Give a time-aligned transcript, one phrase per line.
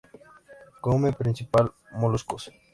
[0.81, 2.49] Come principalmente moluscos.